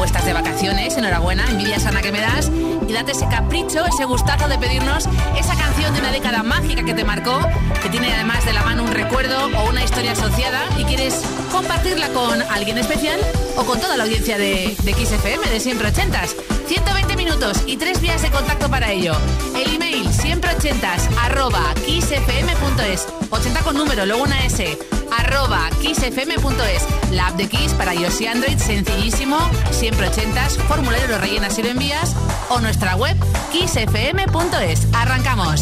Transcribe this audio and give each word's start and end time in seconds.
o 0.00 0.04
estás 0.04 0.24
de 0.24 0.32
vacaciones, 0.32 0.96
enhorabuena, 0.96 1.44
envidia 1.50 1.78
sana 1.78 2.00
que 2.00 2.10
me 2.10 2.20
das 2.20 2.50
y 2.88 2.92
date 2.92 3.12
ese 3.12 3.28
capricho, 3.28 3.84
ese 3.84 4.06
gustazo 4.06 4.48
de 4.48 4.56
pedirnos 4.56 5.06
esa 5.38 5.54
canción 5.54 5.92
de 5.92 6.00
una 6.00 6.10
década 6.10 6.42
mágica 6.42 6.82
que 6.82 6.94
te 6.94 7.04
marcó, 7.04 7.38
que 7.82 7.90
tiene 7.90 8.12
además 8.14 8.44
de 8.46 8.54
la 8.54 8.62
mano 8.62 8.84
un 8.84 8.92
recuerdo 8.92 9.46
o 9.58 9.68
una 9.68 9.84
historia 9.84 10.12
asociada 10.12 10.62
y 10.78 10.84
quieres 10.84 11.22
compartirla 11.52 12.08
con 12.08 12.40
alguien 12.50 12.78
especial 12.78 13.20
o 13.56 13.64
con 13.64 13.78
toda 13.78 13.96
la 13.98 14.04
audiencia 14.04 14.38
de, 14.38 14.74
XFM 14.74 15.50
de 15.50 15.60
siempre 15.60 15.88
ochentas. 15.88 16.34
120 16.66 17.16
minutos 17.16 17.62
y 17.66 17.76
tres 17.76 18.00
vías 18.00 18.22
de 18.22 18.30
contacto 18.30 18.70
para 18.70 18.92
ello. 18.92 19.14
El 19.54 19.74
email 19.74 20.10
siempre 20.12 20.54
ochentas 20.54 21.08
arroba 21.20 21.74
kissfm.es 21.84 23.06
80 23.28 23.60
con 23.60 23.76
número, 23.76 24.06
luego 24.06 24.22
una 24.22 24.44
S 24.44 24.78
arroba 25.12 25.68
kissfm.es 25.80 27.10
La 27.12 27.28
app 27.28 27.36
de 27.36 27.48
Kiss 27.48 27.72
para 27.74 27.94
iOS 27.94 28.20
y 28.20 28.26
Android, 28.26 28.58
sencillísimo, 28.58 29.38
siempre 29.70 30.08
ochentas, 30.08 30.56
formulario 30.68 31.08
lo 31.08 31.18
rellenas 31.18 31.58
y 31.58 31.62
lo 31.62 31.68
envías 31.68 32.14
o 32.48 32.60
nuestra 32.60 32.96
web 32.96 33.16
kissfm.es. 33.52 34.86
Arrancamos. 34.94 35.60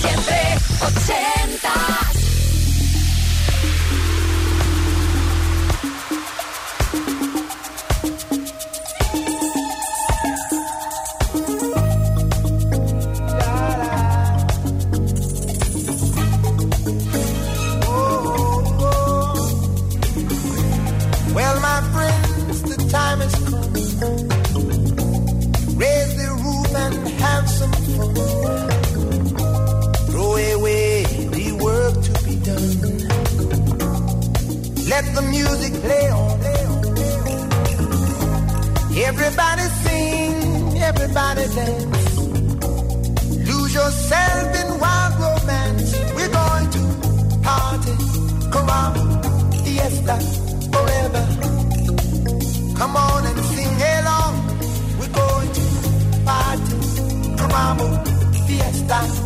siempre 0.00 0.56
ochentas. 0.80 2.15
Let 34.96 35.14
the 35.14 35.20
music 35.20 35.74
play 35.82 36.08
on. 36.08 36.40
Everybody 39.08 39.66
sing, 39.84 40.82
everybody 40.90 41.44
dance. 41.54 42.16
Lose 43.48 43.74
yourself 43.74 44.48
in 44.60 44.68
wild 44.80 45.14
romance. 45.20 45.92
We're 46.16 46.34
going 46.40 46.68
to 46.76 46.82
party, 47.44 47.94
caramel, 48.52 48.94
fiesta, 49.64 50.16
forever. 50.72 51.24
Come 52.78 52.96
on 52.96 53.26
and 53.26 53.40
sing 53.52 53.76
along. 53.96 54.34
We're 54.98 55.16
going 55.22 55.50
to 55.58 55.64
party, 56.24 56.76
caramel, 57.36 57.92
fiesta, 58.46 59.25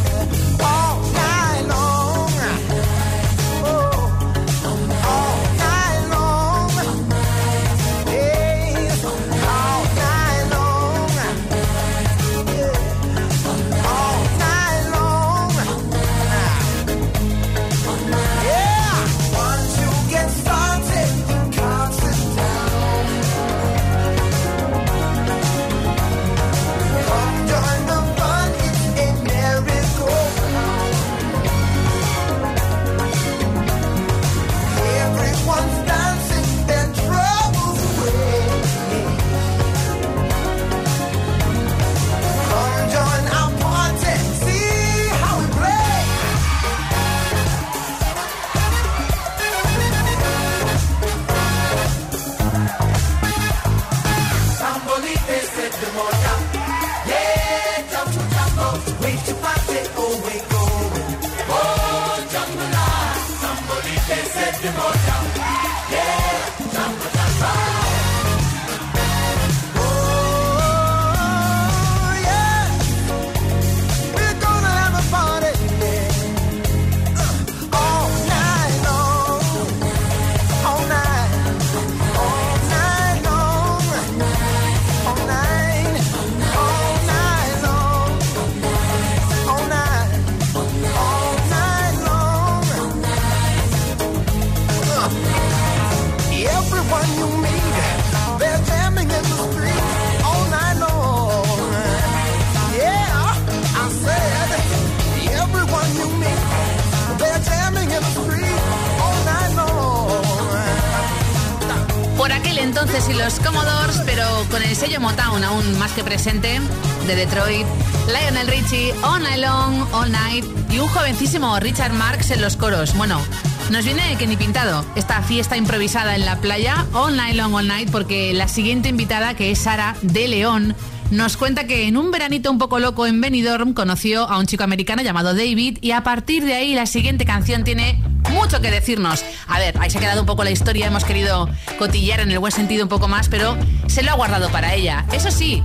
Con 114.49 114.61
el 114.63 114.75
sello 114.75 114.99
Motown 114.99 115.43
aún 115.43 115.77
más 115.77 115.91
que 115.91 116.03
presente 116.03 116.59
de 117.05 117.15
Detroit, 117.15 117.65
Lionel 118.07 118.47
Richie, 118.47 118.93
All 119.03 119.21
Night 119.21 119.39
Long, 119.39 119.85
All 119.93 120.11
Night 120.11 120.45
y 120.71 120.79
un 120.79 120.87
jovencísimo 120.87 121.59
Richard 121.59 121.93
Marks 121.93 122.31
en 122.31 122.41
los 122.41 122.55
coros. 122.55 122.95
Bueno, 122.95 123.21
nos 123.69 123.85
viene 123.85 124.17
que 124.17 124.27
ni 124.27 124.37
pintado 124.37 124.85
esta 124.95 125.21
fiesta 125.21 125.57
improvisada 125.57 126.15
en 126.15 126.25
la 126.25 126.37
playa, 126.37 126.85
All 126.93 127.15
Night 127.15 127.35
Long, 127.35 127.53
All 127.53 127.67
Night, 127.67 127.89
porque 127.91 128.33
la 128.33 128.47
siguiente 128.47 128.89
invitada, 128.89 129.35
que 129.35 129.51
es 129.51 129.59
Sara 129.59 129.95
de 130.01 130.27
León, 130.27 130.75
nos 131.11 131.35
cuenta 131.35 131.67
que 131.67 131.87
en 131.87 131.97
un 131.97 132.09
veranito 132.09 132.49
un 132.49 132.57
poco 132.57 132.79
loco 132.79 133.05
en 133.05 133.19
Benidorm 133.19 133.73
conoció 133.73 134.27
a 134.27 134.37
un 134.39 134.47
chico 134.47 134.63
americano 134.63 135.03
llamado 135.03 135.33
David 135.33 135.77
y 135.81 135.91
a 135.91 136.03
partir 136.03 136.45
de 136.45 136.53
ahí 136.53 136.73
la 136.73 136.85
siguiente 136.85 137.25
canción 137.25 137.63
tiene 137.63 138.01
mucho 138.31 138.61
que 138.61 138.71
decirnos. 138.71 139.23
A 139.47 139.59
ver, 139.59 139.77
ahí 139.79 139.89
se 139.89 139.97
ha 139.97 140.01
quedado 140.01 140.21
un 140.21 140.25
poco 140.25 140.43
la 140.43 140.51
historia, 140.51 140.87
hemos 140.87 141.03
querido 141.03 141.49
cotillar 141.77 142.21
en 142.21 142.31
el 142.31 142.39
buen 142.39 142.53
sentido 142.53 142.83
un 142.83 142.89
poco 142.89 143.09
más, 143.09 143.27
pero 143.27 143.57
se 143.87 144.03
lo 144.03 144.11
ha 144.11 144.15
guardado 144.15 144.49
para 144.49 144.73
ella. 144.73 145.05
Eso 145.11 145.31
sí, 145.31 145.61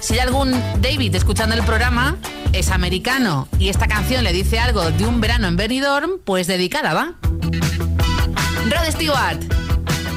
si 0.00 0.14
hay 0.14 0.20
algún 0.20 0.52
David 0.80 1.14
escuchando 1.14 1.54
el 1.54 1.62
programa, 1.62 2.16
es 2.52 2.70
americano 2.70 3.48
y 3.58 3.68
esta 3.68 3.86
canción 3.86 4.24
le 4.24 4.32
dice 4.32 4.58
algo 4.58 4.90
de 4.90 5.06
un 5.06 5.20
verano 5.20 5.46
en 5.46 5.56
Benidorm, 5.56 6.18
pues 6.24 6.48
dedicada, 6.48 6.92
¿va? 6.92 7.14
Rod 8.68 8.90
Stewart. 8.90 9.40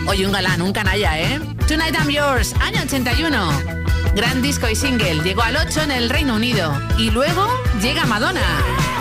Oye, 0.07 0.25
un 0.25 0.31
galán, 0.31 0.61
un 0.61 0.73
canalla, 0.73 1.19
¿eh? 1.19 1.39
Tonight 1.68 1.95
I'm 1.95 2.09
Yours, 2.09 2.53
año 2.61 2.81
81. 2.81 3.84
Gran 4.15 4.41
disco 4.41 4.69
y 4.69 4.75
single. 4.75 5.21
Llegó 5.23 5.41
al 5.41 5.57
8 5.57 5.81
en 5.81 5.91
el 5.91 6.09
Reino 6.09 6.35
Unido. 6.35 6.73
Y 6.97 7.12
luego 7.12 7.45
llega 7.81 8.06
Madonna. 8.06 8.94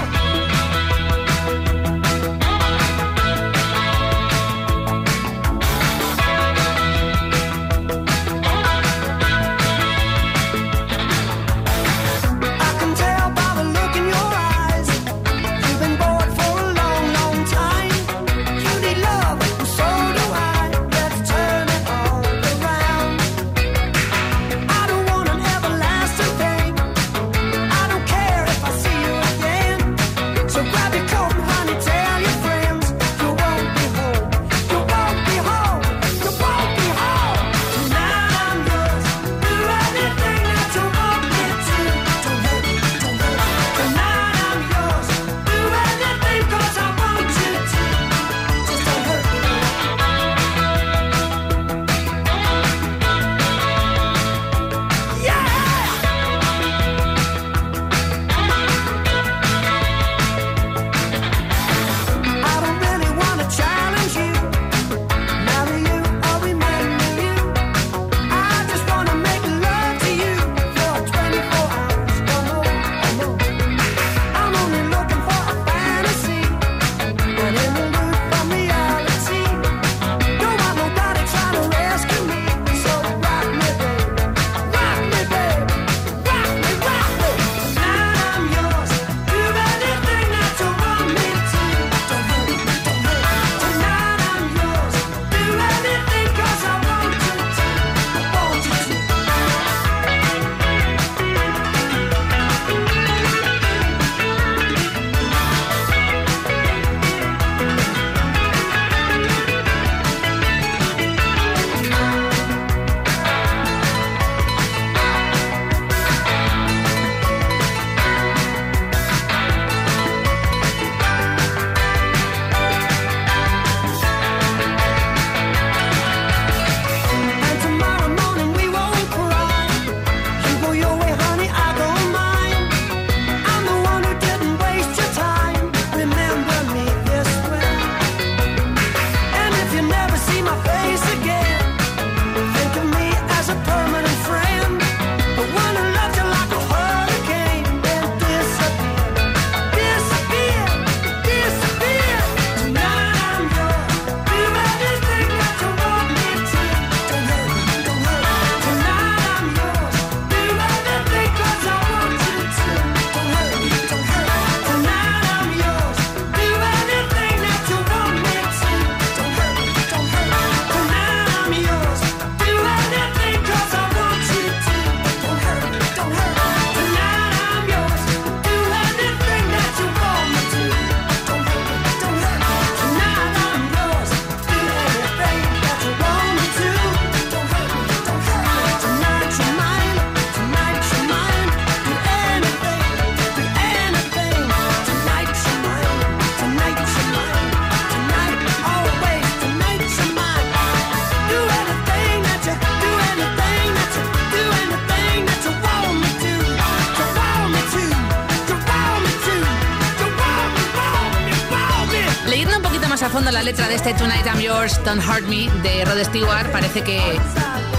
Don't 214.84 215.02
Hurt 215.02 215.26
Me 215.26 215.48
de 215.62 215.84
Rod 215.86 216.04
Stewart 216.04 216.52
parece 216.52 216.82
que 216.82 217.00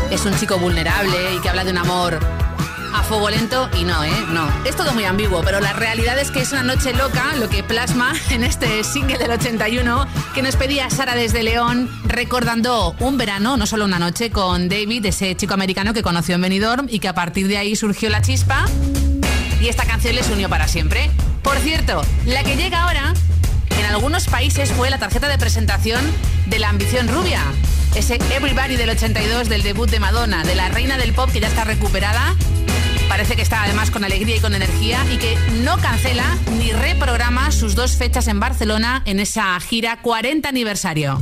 es 0.10 0.26
un 0.26 0.36
chico 0.40 0.58
vulnerable 0.58 1.36
y 1.36 1.40
que 1.40 1.50
habla 1.50 1.64
de 1.64 1.70
un 1.70 1.78
amor 1.78 2.20
a 2.96 3.04
fuego 3.04 3.30
lento 3.30 3.70
y 3.80 3.84
no, 3.84 4.04
¿eh? 4.04 4.26
No. 4.30 4.48
Es 4.66 4.76
todo 4.76 4.92
muy 4.94 5.06
ambiguo, 5.06 5.44
pero 5.44 5.60
la 5.60 5.74
realidad 5.74 6.18
es 6.18 6.32
que 6.32 6.40
es 6.40 6.52
una 6.52 6.64
noche 6.64 6.94
loca 6.94 7.36
lo 7.36 7.48
que 7.48 7.62
plasma 7.62 8.14
en 8.32 8.44
este 8.44 8.84
single 8.84 9.20
del 9.20 9.30
81 9.32 10.08
que 10.34 10.42
nos 10.42 10.56
pedía 10.56 10.90
Sara 10.90 11.14
desde 11.14 11.44
León 11.44 11.90
recordando 12.06 12.96
un 13.00 13.18
verano, 13.18 13.56
no 13.56 13.68
solo 13.68 13.86
una 13.86 14.00
noche, 14.00 14.32
con 14.32 14.68
David, 14.68 15.06
ese 15.06 15.36
chico 15.36 15.54
americano 15.54 15.94
que 15.94 16.02
conoció 16.02 16.36
en 16.36 16.42
Benidorm 16.42 16.88
y 16.90 16.98
que 17.00 17.08
a 17.08 17.14
partir 17.14 17.48
de 17.48 17.58
ahí 17.58 17.76
surgió 17.76 18.10
la 18.10 18.22
chispa 18.22 18.66
y 19.62 19.68
esta 19.68 19.86
canción 19.86 20.16
les 20.16 20.28
unió 20.30 20.50
para 20.50 20.68
siempre. 20.68 21.12
Por 21.44 21.58
cierto, 21.58 22.02
la 22.26 22.44
que 22.44 22.56
llega 22.56 22.84
ahora 22.84 23.14
en 23.78 23.86
algunos 23.86 24.26
países 24.26 24.72
fue 24.72 24.90
la 24.90 24.98
tarjeta 24.98 25.28
de 25.28 25.38
presentación 25.38 26.02
de 26.46 26.60
la 26.60 26.70
ambición 26.70 27.08
rubia. 27.08 27.42
ese 27.96 28.16
Everybody 28.16 28.76
del 28.76 28.90
82 28.90 29.50
del 29.50 29.64
debut 29.64 29.90
de 29.90 30.00
Madonna, 30.00 30.44
de 30.44 30.56
la 30.56 30.70
reina 30.70 30.98
del 30.98 31.14
pop 31.14 31.30
que 31.32 31.40
ya 31.40 31.48
está 31.48 31.64
recuperada. 31.64 32.36
Parece 33.08 33.36
que 33.36 33.42
está 33.42 33.64
además 33.64 33.92
con 33.92 34.04
alegría 34.04 34.36
y 34.36 34.40
con 34.40 34.54
energía 34.54 35.06
y 35.12 35.18
que 35.18 35.38
no 35.64 35.78
cancela 35.78 36.38
ni 36.58 36.72
reprograma 36.72 37.52
sus 37.52 37.76
dos 37.76 37.96
fechas 37.96 38.28
en 38.28 38.40
Barcelona 38.40 39.02
en 39.06 39.20
esa 39.20 39.60
gira 39.60 40.02
40 40.02 40.50
aniversario. 40.50 41.22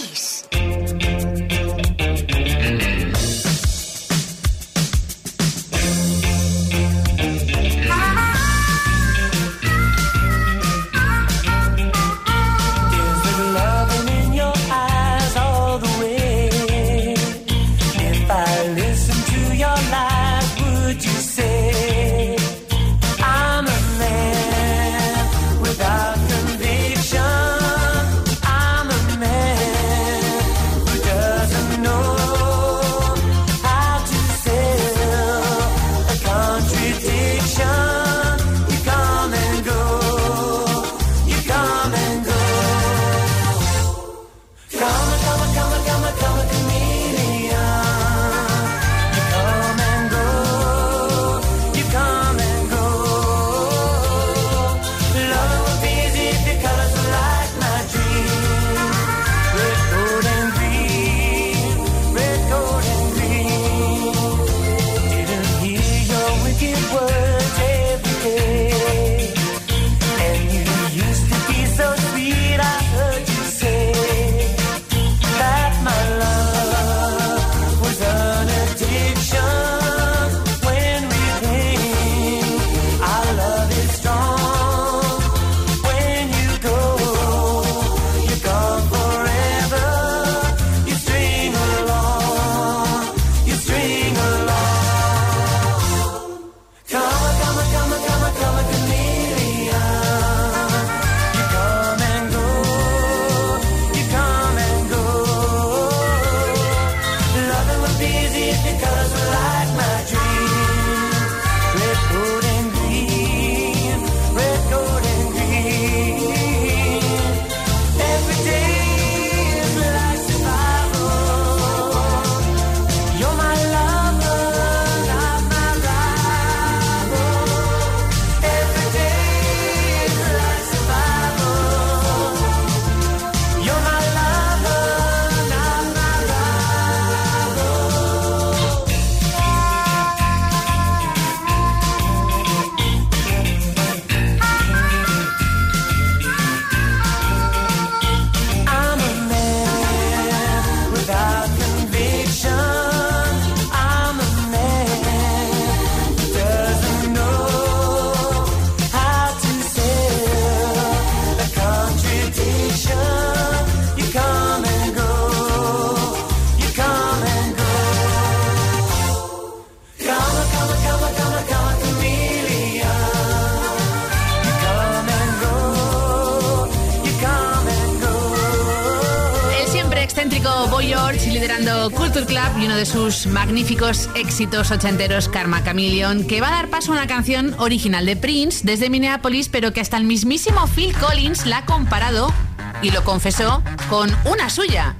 Magníficos 183.27 184.09
éxitos 184.15 184.71
ochenteros, 184.71 185.29
Karma 185.29 185.63
Chameleon, 185.63 186.25
que 186.25 186.41
va 186.41 186.49
a 186.49 186.51
dar 186.51 186.69
paso 186.69 186.91
a 186.91 186.95
una 186.95 187.07
canción 187.07 187.55
original 187.59 188.05
de 188.05 188.15
Prince 188.15 188.61
desde 188.63 188.89
Minneapolis, 188.89 189.49
pero 189.49 189.73
que 189.73 189.81
hasta 189.81 189.97
el 189.97 190.03
mismísimo 190.03 190.67
Phil 190.67 190.95
Collins 190.97 191.45
la 191.45 191.59
ha 191.59 191.65
comparado 191.65 192.33
y 192.81 192.91
lo 192.91 193.03
confesó 193.03 193.63
con 193.89 194.15
una 194.25 194.49
suya, 194.49 194.95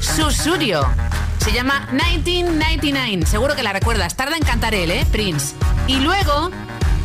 Susurio. 0.00 0.86
Se 1.38 1.52
llama 1.52 1.88
1999, 1.90 3.26
seguro 3.26 3.56
que 3.56 3.62
la 3.62 3.72
recuerdas, 3.72 4.16
tarda 4.16 4.36
en 4.36 4.44
cantar 4.44 4.74
él, 4.74 4.90
¿eh? 4.90 5.06
Prince. 5.10 5.54
Y 5.86 5.96
luego, 5.96 6.50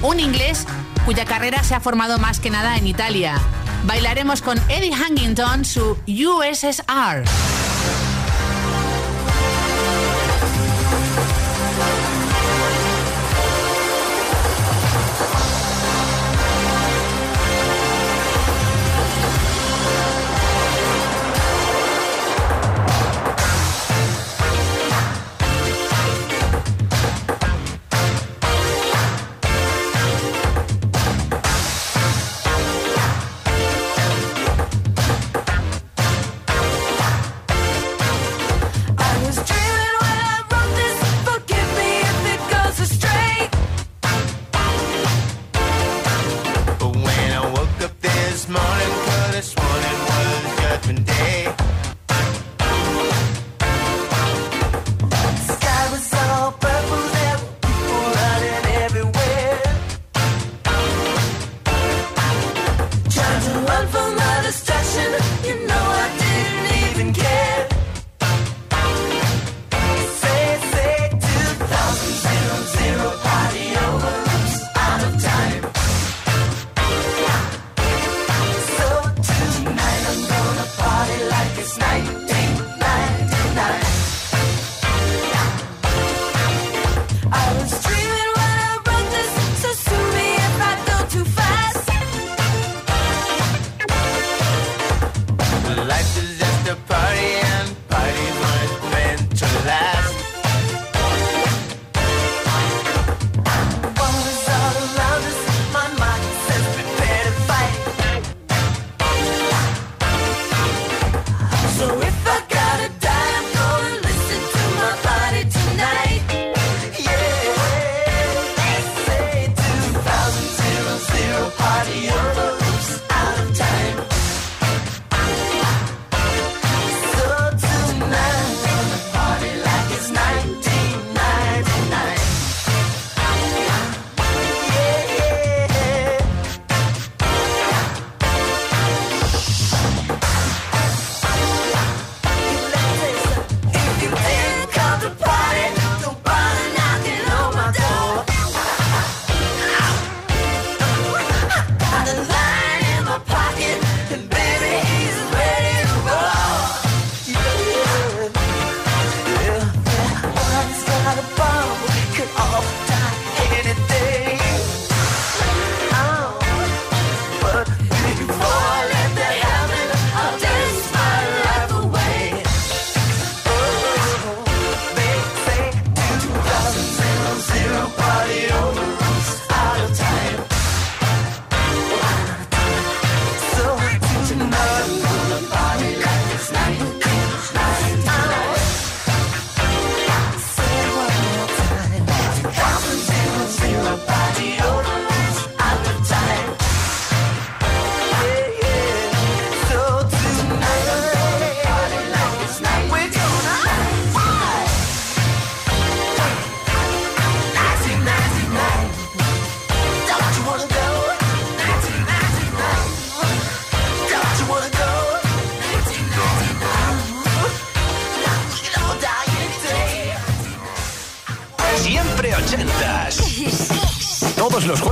un 0.02 0.20
inglés 0.20 0.66
cuya 1.06 1.26
carrera 1.26 1.64
se 1.64 1.76
ha 1.76 1.80
formado 1.80 2.20
más 2.20 2.40
que 2.40 2.50
nada 2.50 2.78
en 2.78 2.88
Italia. 2.88 3.40
Bailaremos 3.86 4.42
con 4.42 4.58
Eddie 4.70 4.94
Hangington 4.94 5.66
su 5.66 5.98
USSR. 6.08 7.24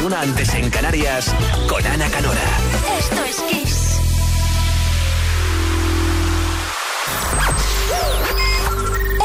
12 0.00 0.06
de 0.06 0.06
la 0.06 0.06
noche, 0.06 0.06
una 0.06 0.20
antes 0.20 0.54
en 0.54 0.70
Canarias, 0.70 1.34
con 1.68 1.86
Ana 1.86 2.08
Canora. 2.08 2.40
Esto 2.98 3.24
es 3.24 3.40
Kiss. 3.42 4.00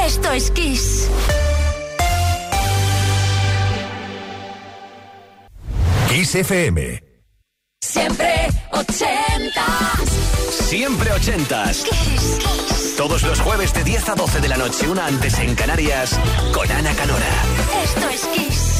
Esto 0.06 0.32
es 0.32 0.52
Kiss. 0.52 1.10
Kiss 6.10 6.36
FM. 6.36 7.04
Siempre 7.82 8.48
ochentas. 8.72 10.10
Siempre 10.50 11.12
ochentas. 11.12 11.84
Kiss, 11.84 12.40
Kiss. 12.40 12.96
Todos 12.98 13.24
los 13.24 13.40
jueves 13.40 13.74
de 13.74 13.84
10 13.84 14.10
a 14.10 14.16
12 14.16 14.42
de 14.42 14.48
la 14.48 14.58
noche, 14.58 14.88
una 14.88 15.08
antes 15.08 15.38
en 15.40 15.56
Canarias, 15.56 16.20
con 16.54 16.70
Ana 16.72 16.94
Canora. 16.94 17.44
Esto 17.84 18.10
es 18.10 18.26
Kiss. 18.28 18.75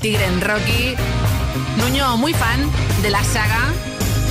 Tigre 0.00 0.24
en 0.24 0.40
Rocky. 0.40 0.94
Nuño, 1.76 2.16
muy 2.16 2.32
fan 2.32 2.70
de 3.02 3.10
la 3.10 3.22
saga 3.22 3.72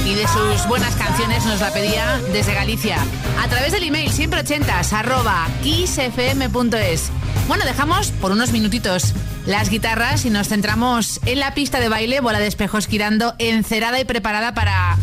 y 0.05 0.15
de 0.15 0.27
sus 0.27 0.67
buenas 0.67 0.95
canciones, 0.95 1.45
nos 1.45 1.59
la 1.59 1.71
pedía 1.71 2.19
desde 2.33 2.53
Galicia. 2.53 2.97
A 3.41 3.47
través 3.47 3.71
del 3.71 3.83
email 3.83 4.11
siempre 4.11 4.39
80 4.39 4.81
arroba 4.91 5.47
kissfm.es. 5.63 7.11
Bueno, 7.47 7.65
dejamos 7.65 8.11
por 8.11 8.31
unos 8.31 8.51
minutitos 8.51 9.13
las 9.45 9.69
guitarras 9.69 10.25
y 10.25 10.29
nos 10.29 10.47
centramos 10.47 11.19
en 11.25 11.39
la 11.39 11.53
pista 11.53 11.79
de 11.79 11.89
baile, 11.89 12.19
bola 12.19 12.39
de 12.39 12.47
espejos 12.47 12.87
girando, 12.87 13.35
encerada 13.37 13.99
y 13.99 14.05
preparada 14.05 14.53
para 14.53 14.97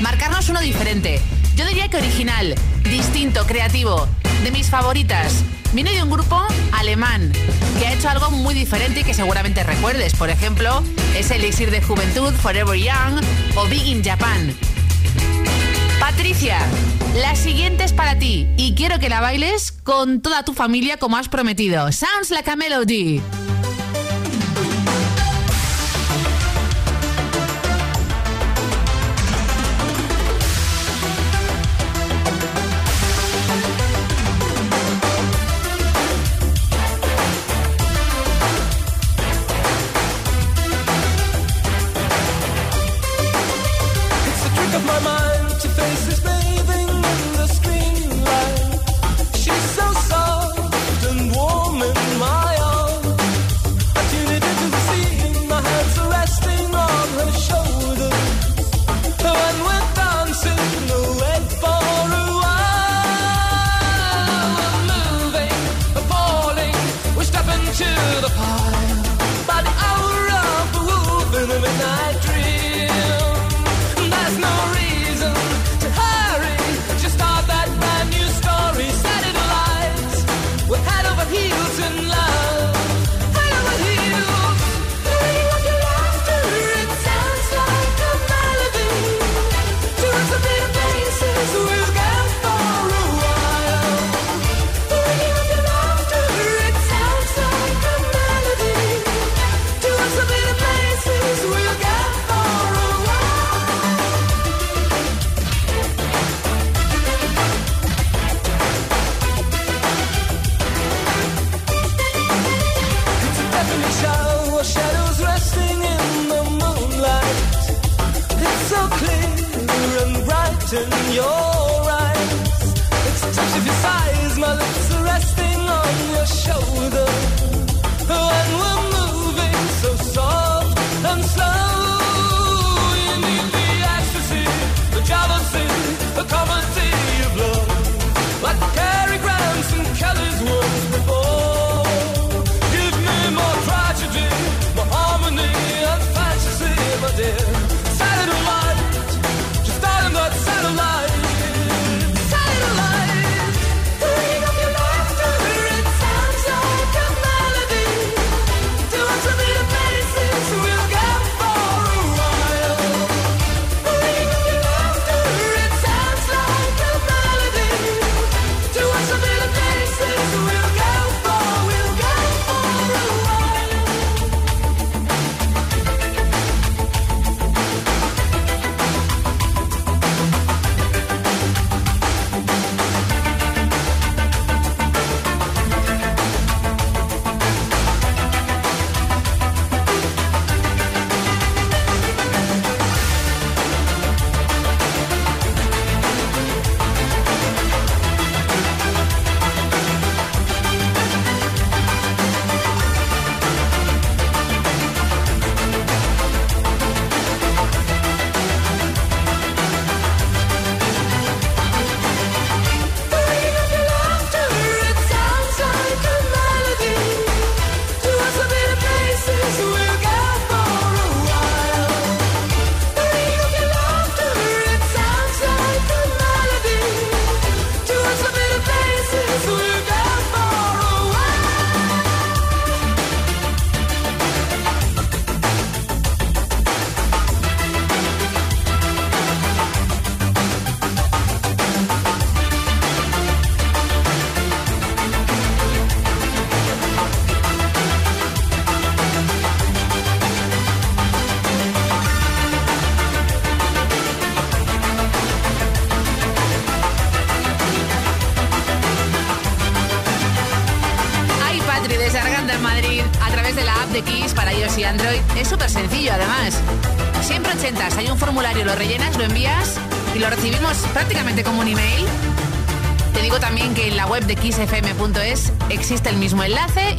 marcarnos 0.00 0.48
uno 0.48 0.60
diferente. 0.60 1.20
Yo 1.56 1.66
diría 1.66 1.88
que 1.88 1.96
original, 1.96 2.54
distinto, 2.84 3.46
creativo, 3.46 4.08
de 4.42 4.50
mis 4.50 4.68
favoritas. 4.68 5.44
Viene 5.72 5.92
de 5.92 6.02
un 6.02 6.10
grupo 6.10 6.40
alemán 6.72 7.32
que 7.78 7.86
ha 7.86 7.92
hecho 7.92 8.08
algo 8.08 8.30
muy 8.30 8.54
diferente 8.54 9.00
y 9.00 9.04
que 9.04 9.14
seguramente 9.14 9.62
recuerdes. 9.62 10.14
Por 10.14 10.30
ejemplo, 10.30 10.82
es 11.16 11.30
Elixir 11.30 11.70
de 11.70 11.80
Juventud, 11.80 12.32
Forever 12.34 12.78
Young 12.78 13.22
o 13.56 13.66
Big 13.66 13.86
in 13.86 14.02
Japan. 14.02 14.54
Patricia, 16.00 16.58
la 17.16 17.36
siguiente 17.36 17.84
es 17.84 17.92
para 17.92 18.18
ti 18.18 18.48
y 18.56 18.74
quiero 18.74 18.98
que 18.98 19.08
la 19.08 19.20
bailes 19.20 19.72
con 19.72 20.20
toda 20.20 20.44
tu 20.44 20.54
familia 20.54 20.96
como 20.96 21.16
has 21.16 21.28
prometido. 21.28 21.92
Sounds 21.92 22.30
like 22.30 22.50
a 22.50 22.56
melody. 22.56 23.20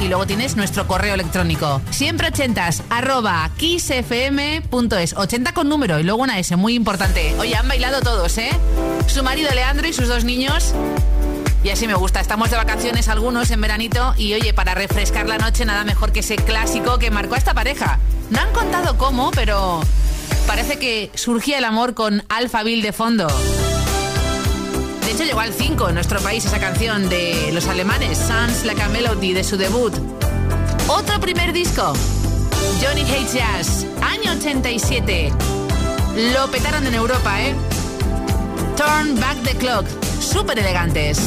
Y 0.04 0.10
luego 0.10 0.28
tienes 0.28 0.56
nuestro 0.58 0.86
correo 0.86 1.14
electrónico. 1.14 1.82
Siempre 1.89 2.28
ochentas, 2.28 2.84
arroba 2.89 3.49
kissfm.es. 3.58 5.14
80 5.16 5.54
con 5.54 5.70
número 5.70 5.99
y 5.99 6.04
luego 6.04 6.22
una 6.22 6.39
S, 6.39 6.56
muy 6.56 6.76
importante. 6.76 7.34
Oye, 7.39 7.56
han 7.56 7.68
bailado 7.68 8.01
todos, 8.01 8.38
¿eh? 8.38 8.49
Su 9.08 9.24
marido 9.24 9.49
Leandro 9.54 9.88
y 9.88 9.93
sus 9.93 10.08
dos 10.08 10.24
niños 10.26 10.74
y 11.64 11.70
así 11.70 11.88
me 11.88 11.93
gusta. 11.93 12.20
Estamos 12.20 12.51
de 12.51 12.58
vacaciones 12.58 13.08
algunos 13.08 13.49
en 13.51 13.62
veranito 13.62 14.14
y 14.18 14.34
oye, 14.34 14.54
para 14.54 14.76
refrescar 14.76 15.28
la 15.28 15.38
noche 15.38 15.64
nada 15.64 15.86
mejor 15.86 16.12
que 16.12 16.20
ese 16.20 16.36
clásico 16.36 16.99
que 16.99 17.10
marcó 17.10 17.36
a 17.36 17.38
esta 17.38 17.54
pareja. 17.54 17.99
No 18.30 18.41
han 18.41 18.51
contado 18.51 18.97
cómo, 18.97 19.32
pero 19.32 19.82
parece 20.45 20.78
que 20.78 21.10
surgía 21.16 21.58
el 21.58 21.66
amor 21.66 21.93
con 21.93 22.24
Alphaville 22.28 22.84
de 22.84 22.91
fondo. 22.91 23.28
Hecho, 25.14 25.26
llegó 25.26 25.41
al 25.41 25.53
5 25.53 25.89
en 25.89 25.93
nuestro 25.93 26.20
país 26.22 26.43
esa 26.43 26.59
canción 26.59 27.07
de 27.07 27.51
los 27.53 27.68
alemanes, 27.68 28.18
Sounds 28.18 28.66
Like 28.66 28.82
a 28.82 28.89
Melody, 28.89 29.34
de 29.34 29.43
su 29.43 29.57
debut. 29.57 29.93
Otro 30.88 31.20
primer 31.20 31.53
disco, 31.53 31.93
Johnny 32.82 33.01
Hates 33.01 33.34
Jazz, 33.34 33.86
año 34.01 34.32
87. 34.32 35.32
Lo 36.34 36.49
petaron 36.49 36.88
en 36.88 36.95
Europa, 36.95 37.43
¿eh? 37.43 37.53
Turn 38.76 39.20
Back 39.20 39.38
the 39.43 39.55
Clock, 39.55 39.86
súper 40.20 40.57
elegantes. 40.57 41.20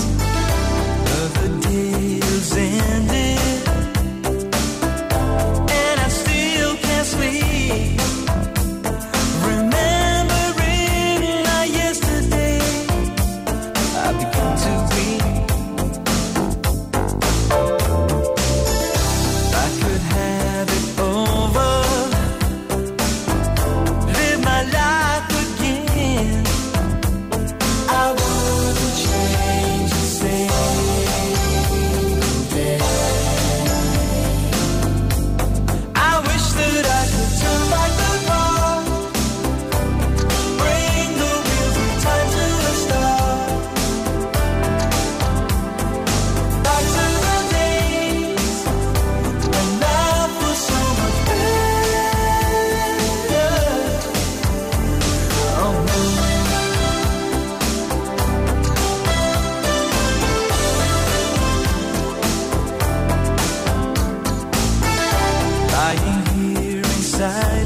在 67.18 67.65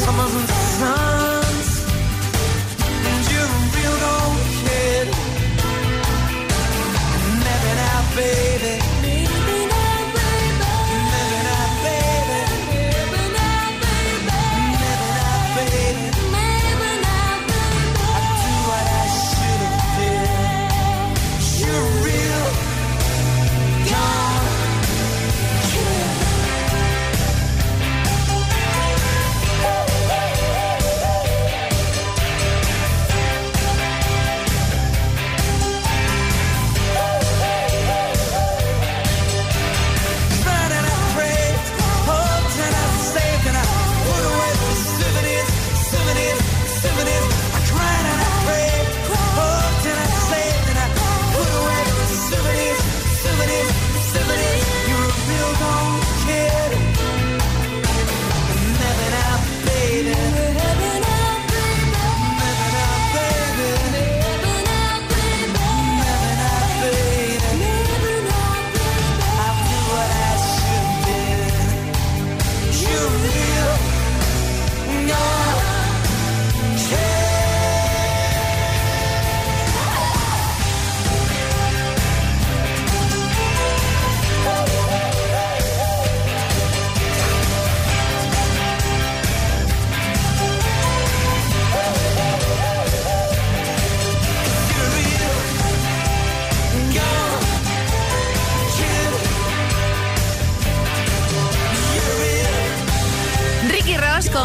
Summers 0.00 0.34
and 0.34 0.48
suns 0.48 1.07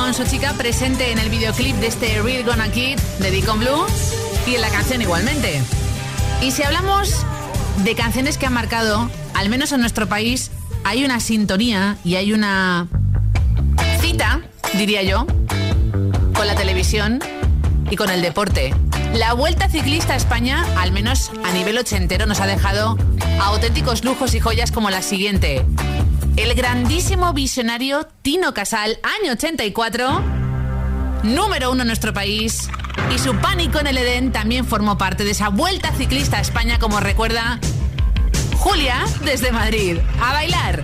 con 0.04 0.14
su 0.14 0.26
chica 0.26 0.52
presente 0.58 1.14
en 1.14 1.18
el 1.18 1.30
videoclip 1.30 1.78
de 1.78 1.88
este 1.88 2.22
Real 2.22 2.44
Gonna 2.44 2.70
Kid 2.70 3.00
de 3.20 3.32
Deacon 3.32 3.58
Blue 3.58 3.86
y 4.46 4.56
en 4.56 4.60
la 4.60 4.68
canción 4.68 5.02
igualmente. 5.02 5.62
Y 6.42 6.52
si 6.52 6.62
hablamos 6.62 7.26
de 7.86 7.96
canciones 7.96 8.38
que 8.38 8.46
han 8.46 8.52
marcado, 8.52 9.10
al 9.34 9.48
menos 9.48 9.72
en 9.72 9.80
nuestro 9.80 10.10
país, 10.10 10.52
hay 10.84 11.06
una 11.06 11.22
sintonía 11.22 11.96
y 12.04 12.16
hay 12.16 12.34
una 12.34 12.90
cita, 14.02 14.42
diría 14.74 15.04
yo, 15.04 15.26
con 16.36 16.48
la 16.48 16.56
televisión 16.56 17.22
y 17.90 17.96
con 17.96 18.10
el 18.10 18.22
deporte. 18.22 18.74
La 19.14 19.32
Vuelta 19.32 19.70
Ciclista 19.70 20.16
a 20.16 20.18
España, 20.18 20.66
al 20.80 20.92
menos 20.92 21.32
a 21.46 21.54
nivel 21.54 21.78
ochentero, 21.78 22.26
nos 22.26 22.42
ha 22.42 22.46
dejado 22.46 22.98
auténticos 23.40 24.04
lujos 24.04 24.36
y 24.36 24.42
joyas 24.42 24.74
como 24.74 24.90
la 24.90 25.02
siguiente. 25.02 25.66
El 26.36 26.56
grandísimo 26.56 27.32
visionario 27.32 28.08
Tino 28.24 28.56
Casal, 28.56 28.98
año 29.22 29.34
84, 29.34 30.22
número 31.22 31.72
uno 31.72 31.82
en 31.82 31.88
nuestro 31.88 32.12
país, 32.12 32.70
y 33.14 33.20
su 33.20 33.36
pánico 33.36 33.80
en 33.80 33.86
el 33.86 33.98
Edén 34.00 34.32
también 34.32 34.66
formó 34.66 34.98
parte 34.98 35.24
de 35.24 35.32
esa 35.32 35.50
Vuelta 35.50 35.92
Ciclista 35.92 36.38
a 36.38 36.42
España, 36.42 36.80
como 36.80 37.00
recuerda 37.00 37.60
Julia 38.58 39.06
desde 39.24 39.52
Madrid. 39.52 40.00
A 40.20 40.34
bailar. 40.34 40.84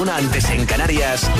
Una 0.00 0.16
antes 0.16 0.48
en 0.50 0.64
Canarias, 0.64 1.30